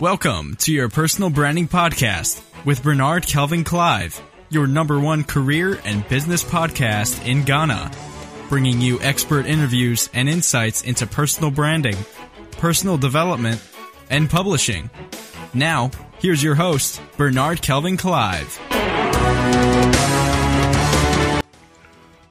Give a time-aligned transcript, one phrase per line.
[0.00, 6.08] Welcome to your personal branding podcast with Bernard Kelvin Clive, your number one career and
[6.08, 7.90] business podcast in Ghana,
[8.48, 11.98] bringing you expert interviews and insights into personal branding,
[12.52, 13.62] personal development,
[14.08, 14.88] and publishing.
[15.52, 18.56] Now, here's your host, Bernard Kelvin Clive.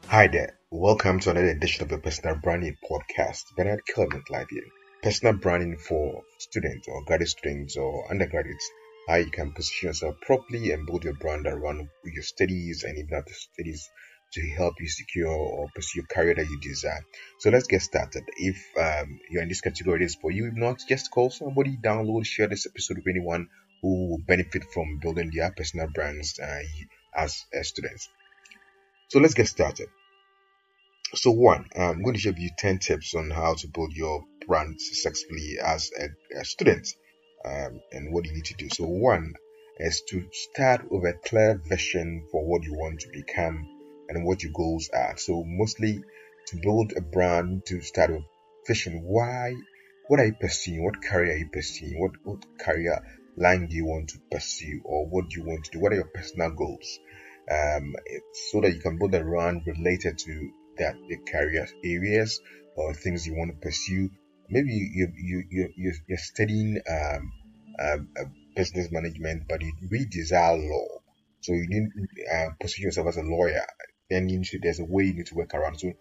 [0.08, 0.58] Hi there.
[0.72, 3.44] Welcome to another edition of the Personal Branding Podcast.
[3.56, 4.64] Bernard Kelvin Clive here.
[5.04, 8.70] Personal branding for students or graduate students or undergraduates.
[9.08, 13.14] How you can position yourself properly and build your brand around your studies and even
[13.16, 13.90] after studies
[14.34, 17.04] to help you secure or pursue a career that you desire.
[17.40, 18.24] So let's get started.
[18.38, 20.48] If um, you're in this category, this for you.
[20.48, 23.48] If not, just call somebody, download, share this episode with anyone
[23.82, 26.62] who will benefit from building their personal brands uh,
[27.16, 28.10] as, as students.
[29.08, 29.88] So let's get started.
[31.16, 34.80] So one, I'm going to share you 10 tips on how to build your brand
[34.82, 36.88] successfully as a, a student
[37.46, 38.68] um, and what you need to do.
[38.70, 39.34] So one
[39.78, 43.68] is to start with a clear vision for what you want to become
[44.10, 45.16] and what your goals are.
[45.18, 46.02] So mostly
[46.48, 48.24] to build a brand to start with
[48.68, 49.04] vision.
[49.04, 49.56] Why?
[50.08, 50.84] What are you pursuing?
[50.84, 52.00] What career are you pursuing?
[52.00, 53.00] What, what career
[53.38, 55.80] line do you want to pursue or what do you want to do?
[55.80, 57.00] What are your personal goals?
[57.50, 57.96] Um,
[58.52, 62.42] so that you can build a brand related to that the career areas
[62.76, 64.10] or things you want to pursue.
[64.50, 67.32] Maybe you you you you you're studying um,
[67.80, 68.10] um,
[68.56, 70.88] business management, but you really desire law,
[71.42, 71.90] so you need
[72.34, 73.66] uh, position yourself as a lawyer.
[74.10, 75.80] Then you need to, there's a way you need to work around.
[75.80, 75.94] So,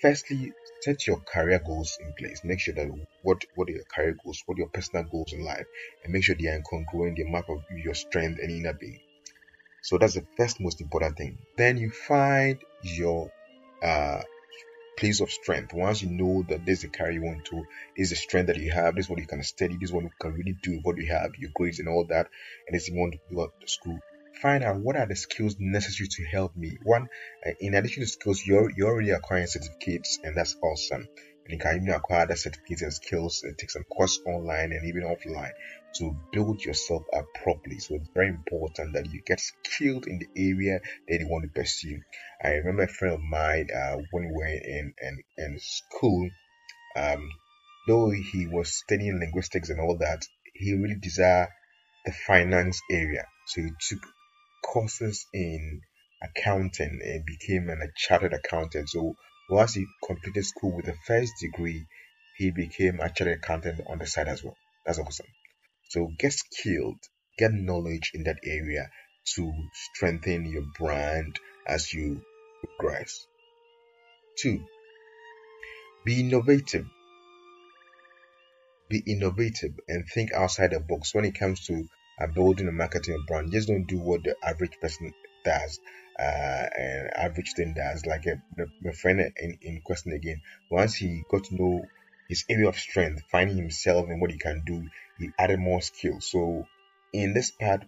[0.00, 2.40] firstly, set your career goals in place.
[2.42, 2.88] Make sure that
[3.22, 5.66] what what are your career goals, what are your personal goals in life,
[6.02, 7.18] and make sure they are congruent.
[7.18, 9.00] They map of your strength and inner being.
[9.82, 11.38] So that's the first most important thing.
[11.58, 13.30] Then you find your
[13.82, 14.22] uh,
[14.96, 15.72] place of strength.
[15.72, 17.64] Once you know that this is the career you want to,
[17.96, 19.92] this is the strength that you have, this is what you can study, this is
[19.92, 22.28] what you can really do, what you have, your grades and all that,
[22.66, 23.98] and this you want to go to school.
[24.42, 26.78] Find out what are the skills necessary to help me.
[26.82, 27.08] One,
[27.46, 31.06] uh, in addition to skills, you're, you're already acquiring certificates, and that's awesome.
[31.44, 34.86] And you can even acquire the certificates and skills and take some course online and
[34.86, 35.52] even offline
[35.96, 37.78] to build yourself up properly.
[37.78, 41.50] So it's very important that you get skilled in the area that you want to
[41.50, 42.00] pursue.
[42.42, 46.30] I remember a friend of mine uh, when we were in, in, in school,
[46.96, 47.28] um,
[47.86, 51.48] though he was studying linguistics and all that, he really desired
[52.06, 53.26] the finance area.
[53.46, 54.00] So he took
[54.64, 55.82] courses in
[56.22, 58.88] accounting and became an, a chartered accountant.
[58.88, 59.14] So
[59.48, 61.86] once he completed school with a first degree,
[62.36, 64.56] he became a chartered accountant on the side as well.
[64.84, 65.26] That's awesome.
[65.88, 66.98] So get skilled,
[67.38, 68.90] get knowledge in that area
[69.36, 72.22] to strengthen your brand as you
[72.78, 73.26] progress.
[74.38, 74.64] Two,
[76.04, 76.86] be innovative.
[78.88, 81.88] Be innovative and think outside the box when it comes to
[82.20, 83.52] uh, building a marketing brand.
[83.52, 85.12] Just don't do what the average person
[85.44, 85.78] does
[86.18, 88.06] uh, and average does.
[88.06, 88.40] Like a,
[88.82, 91.84] my friend in, in question again, once he got to know
[92.28, 94.88] his area of strength, finding himself and what he can do,
[95.18, 96.26] he added more skills.
[96.26, 96.66] So
[97.12, 97.84] in this part,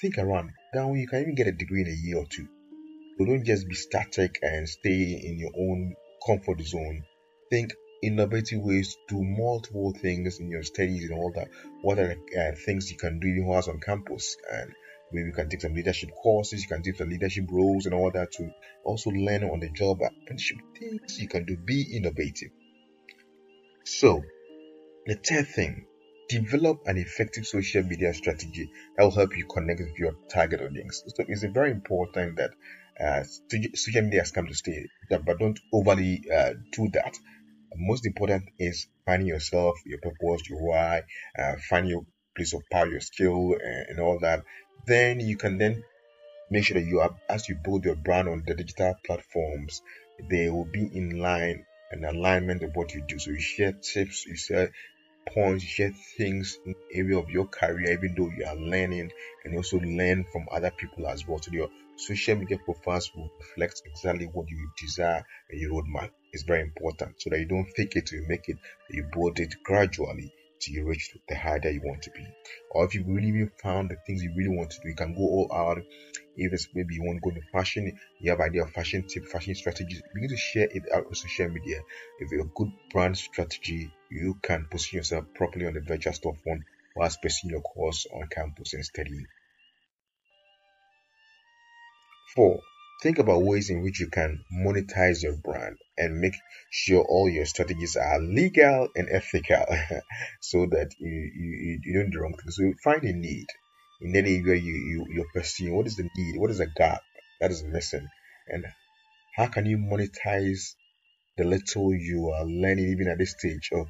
[0.00, 0.52] think around.
[0.74, 2.46] Now you can even get a degree in a year or two.
[3.18, 7.02] So don't just be static and stay in your own comfort zone.
[7.50, 7.72] Think
[8.02, 11.48] innovative ways to do multiple things in your studies and all that.
[11.82, 14.36] What are the uh, things you can do even while on campus?
[14.52, 14.72] And
[15.12, 18.10] maybe you can take some leadership courses, you can take some leadership roles and all
[18.10, 18.50] that to
[18.84, 21.56] also learn on the job apprenticeship things you can do.
[21.56, 22.50] Be innovative.
[23.84, 24.22] So,
[25.06, 25.86] the third thing,
[26.28, 31.02] develop an effective social media strategy that will help you connect with your target audience.
[31.06, 32.50] So, it's very important that
[33.00, 33.24] uh,
[33.74, 37.16] social media has come to stay, but don't overly uh, do that.
[37.76, 41.02] Most important is finding yourself, your purpose, your why,
[41.38, 44.42] uh, finding your place of power, your skill, and, and all that.
[44.88, 45.84] Then you can then
[46.50, 49.82] make sure that you are, as you build your brand on the digital platforms,
[50.30, 53.18] they will be in line and alignment of what you do.
[53.18, 54.72] So you share tips, you share
[55.34, 59.10] points, you share things in the area of your career, even though you are learning,
[59.44, 61.38] and also learn from other people as well.
[61.42, 66.10] So your social media profiles will reflect exactly what you desire and your roadmap.
[66.32, 68.58] It's very important so that you don't fake it you make it,
[68.90, 72.26] you build it gradually till you reach the height that you want to be.
[72.70, 75.22] Or if you really found the things you really want to do, you can go
[75.22, 75.78] all out.
[76.36, 79.24] If it's maybe you want to go into fashion, you have idea of fashion tip,
[79.26, 81.80] fashion strategies, begin to share it out on social media.
[82.20, 86.62] If you're a good brand strategy, you can position yourself properly on the virtual storefront
[86.96, 89.26] whilst pursuing your course on campus and studying.
[92.34, 92.60] Four,
[93.02, 96.34] think about ways in which you can monetize your brand and make
[96.70, 99.64] sure all your strategies are legal and ethical
[100.40, 102.56] so that you, you, you don't do wrong things.
[102.56, 103.46] So find a need
[104.00, 105.76] in any area you, you, you're pursuing.
[105.76, 106.38] What is the need?
[106.38, 107.02] What is the gap
[107.40, 108.08] that is missing?
[108.48, 108.64] And
[109.36, 110.74] how can you monetize
[111.36, 113.86] the little you are learning even at this stage of,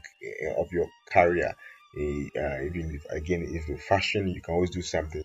[0.59, 1.55] of your career?
[1.97, 5.25] Uh, even if, again, if fashion, you can always do something.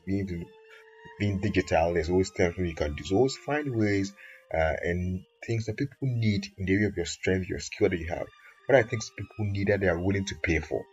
[1.19, 3.04] Being digital, there's always something you can do.
[3.04, 4.13] So always find ways
[4.54, 8.00] uh, and things that people need in the area of your strength, your skill that
[8.00, 8.27] you have.
[8.68, 10.86] What I think people need that they are willing to pay for.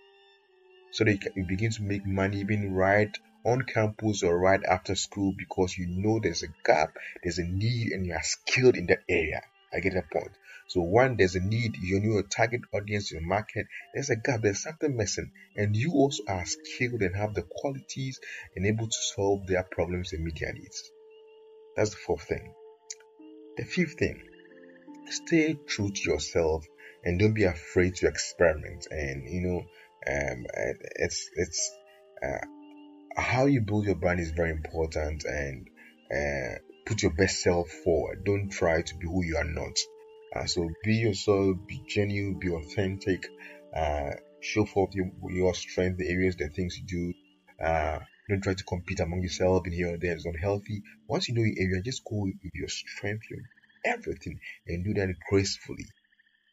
[0.93, 4.95] So that you, can, begin to make money even right on campus or right after
[4.95, 8.87] school because you know there's a gap, there's a need, and you are skilled in
[8.87, 9.41] that area.
[9.73, 10.33] I get that point.
[10.71, 14.43] So one, there's a need, you know your target audience, your market, there's a gap,
[14.43, 18.21] there's something missing, and you also are skilled and have the qualities
[18.55, 20.93] and able to solve their problems and their needs.
[21.75, 22.55] That's the fourth thing.
[23.57, 24.23] The fifth thing,
[25.07, 26.65] stay true to yourself
[27.03, 28.87] and don't be afraid to experiment.
[28.93, 30.47] And you know, um,
[31.01, 31.69] it's it's
[32.23, 32.47] uh,
[33.17, 35.69] how you build your brand is very important and
[36.15, 38.23] uh, put your best self forward.
[38.25, 39.77] Don't try to be who you are not.
[40.35, 43.27] Uh, so be yourself, be genuine, be authentic,
[43.75, 44.11] uh,
[44.41, 47.65] show forth your, your strength, the areas, the things you do.
[47.65, 47.99] Uh,
[48.29, 50.13] don't try to compete among yourself in here or there.
[50.13, 50.83] It's unhealthy.
[51.09, 53.41] Once you know your area, just go with your strength, your
[53.85, 55.87] everything, and do that gracefully.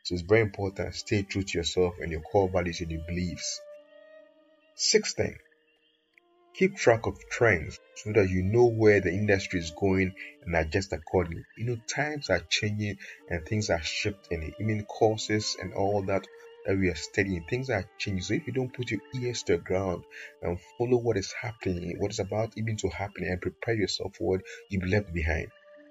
[0.04, 0.96] So it's very important.
[0.96, 3.62] Stay true to yourself and your core values and your beliefs.
[4.76, 5.38] Sixth thing,
[6.58, 10.12] Keep track of trends so that you know where the industry is going
[10.44, 11.44] and adjust accordingly.
[11.56, 12.98] You know, times are changing
[13.30, 14.56] and things are shifting.
[14.60, 16.26] I mean, courses and all that
[16.66, 18.24] that we are studying, things are changing.
[18.24, 20.04] So if you don't put your ears to the ground
[20.42, 24.38] and follow what is happening, what is about even to happen, and prepare yourself for
[24.38, 25.50] it, you'll be left behind.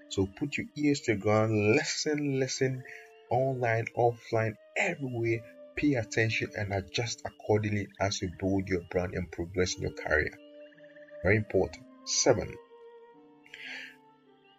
[0.08, 2.82] So put your ears to the ground, listen, listen,
[3.30, 5.44] online, offline, everywhere.
[5.76, 10.32] Pay attention and adjust accordingly as you build your brand and progress in your career.
[11.26, 11.84] Very important.
[12.04, 12.54] Seven,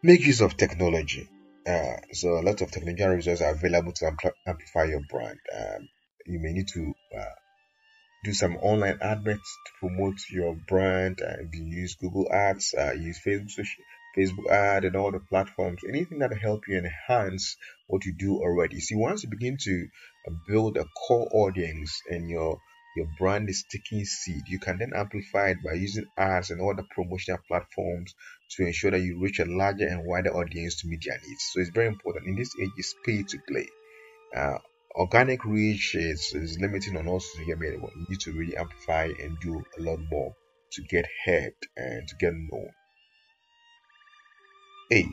[0.03, 1.29] make use of technology.
[1.65, 5.39] Uh, so a lot of technology resources are available to ampl- amplify your brand.
[5.57, 5.87] Um,
[6.25, 7.35] you may need to uh,
[8.25, 11.21] do some online adverts to promote your brand.
[11.21, 13.83] Uh, you use Google Ads, uh, use Facebook, social,
[14.17, 15.83] Facebook ad, and all the platforms.
[15.87, 17.55] Anything that help you enhance
[17.87, 18.81] what you do already.
[18.81, 19.87] See, once you begin to
[20.27, 22.59] uh, build a core audience and your
[22.97, 24.41] your brand is taking seed.
[24.47, 28.15] You can then amplify it by using ads and other promotional platforms
[28.51, 31.49] to ensure that you reach a larger and wider audience to meet their needs.
[31.53, 32.25] So it's very important.
[32.25, 33.67] In this age, it's pay to play.
[34.35, 34.57] Uh,
[34.95, 37.73] organic reach is, is limiting on us to get better.
[37.73, 40.35] You need to really amplify and do a lot more
[40.71, 42.69] to get heard and to get known.
[44.91, 45.05] Eight,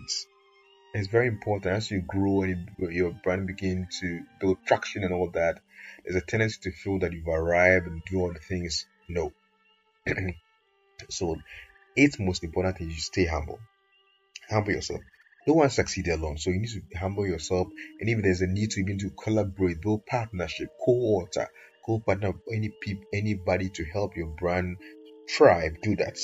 [0.95, 5.29] it's very important as you grow and your brand begin to build traction and all
[5.31, 5.59] that
[6.05, 9.33] there's a tendency to feel that you've arrived and do all the things no
[11.11, 11.37] so
[11.97, 13.59] it's most important thing you stay humble.
[14.51, 15.01] Humble yourself.
[15.47, 17.69] No one succeeds alone so you need to humble yourself
[18.01, 21.49] and if there's a need to even to collaborate build partnership co-author
[21.85, 22.73] co-partner any
[23.13, 24.79] anybody to help your brand
[25.29, 26.17] thrive do that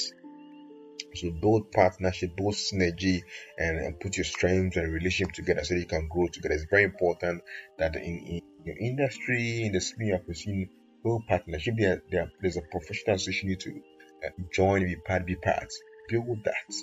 [1.15, 3.23] so build partnership, build synergy,
[3.59, 6.55] and, and, put your strengths and relationship together so you can grow together.
[6.55, 7.43] It's very important
[7.79, 10.69] that in, in your industry, in the sphere are pursuing,
[11.03, 11.75] build partnership.
[11.79, 13.83] There, there, there's a professional association you need to
[14.27, 15.73] uh, join, be part, be part.
[16.09, 16.75] Build that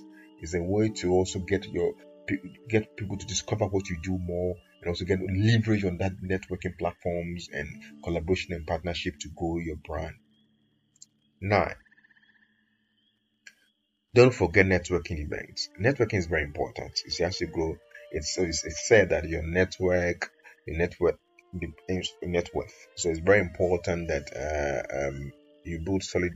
[0.41, 1.93] is a way to also get your
[2.67, 6.77] get people to discover what you do more and also get leverage on that networking
[6.77, 7.67] platforms and
[8.03, 10.15] collaboration and partnership to grow your brand.
[11.41, 11.75] Nine,
[14.17, 15.69] don't forget networking events.
[15.79, 16.91] Networking is very important.
[17.05, 17.77] You see, as you grow,
[18.09, 20.31] it's, it's, it's said that your network,
[20.65, 21.19] your network,
[22.23, 22.87] net worth.
[22.95, 25.31] So it's very important that uh, um,
[25.63, 26.33] you build solid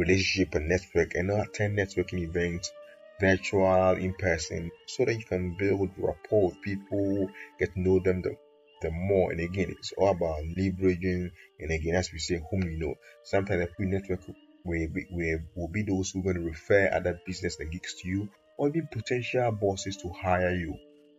[0.00, 2.72] relationship and network and attend networking events,
[3.20, 8.22] virtual, in person, so that you can build rapport with people, get to know them
[8.22, 8.34] the,
[8.80, 9.30] the more.
[9.30, 11.30] And again, it's all about leveraging.
[11.60, 12.94] And again, as we say, whom you know.
[13.22, 14.22] Sometimes if we network
[14.64, 18.08] we, we will be those who are going to refer other business and gigs to
[18.08, 20.76] you or even potential bosses to hire you.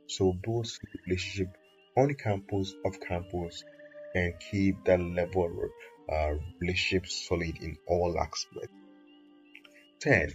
[0.07, 0.67] So build
[1.05, 1.49] relationship
[1.97, 3.63] on campus, off campus,
[4.15, 8.73] and keep that level of uh, relationship solid in all aspects.
[10.01, 10.33] 10.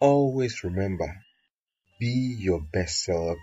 [0.00, 1.16] Always remember,
[2.00, 3.38] be your best self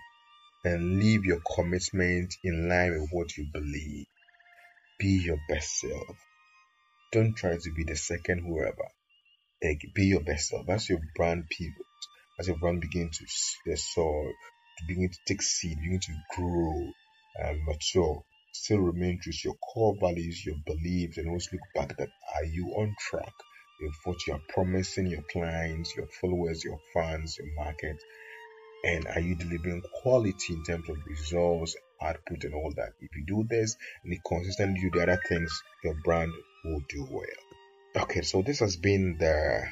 [0.65, 4.05] and live your commitment in line with what you believe.
[4.99, 6.17] Be your best self.
[7.11, 8.89] Don't try to be the second whoever.
[9.95, 10.67] Be your best self.
[10.67, 11.73] That's your brand pivot.
[12.39, 14.31] as your brand begin to uh, soar,
[14.77, 16.91] to begin to take seed, begin to grow
[17.39, 18.23] and mature,
[18.53, 22.45] still remain true to your core values, your beliefs, and always look back that are
[22.45, 23.33] you on track
[23.81, 27.97] with what you are promising your clients, your followers, your fans, your market,
[28.85, 32.93] and are you delivering quality in terms of results, output, and all that?
[33.01, 35.51] If you do this and you consistently do the other things,
[35.83, 36.31] your brand
[36.63, 38.03] will do well.
[38.03, 39.67] Okay, so this has been the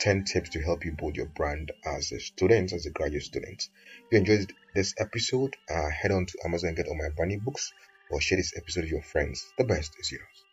[0.00, 3.68] 10 tips to help you build your brand as a student, as a graduate student.
[4.06, 7.40] If you enjoyed this episode, uh, head on to Amazon and get all my branding
[7.40, 7.72] books
[8.10, 9.44] or share this episode with your friends.
[9.58, 10.49] The best is yours.